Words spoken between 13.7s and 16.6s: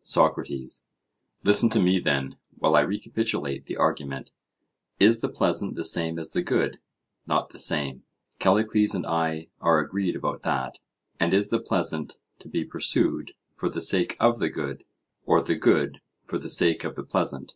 sake of the good? or the good for the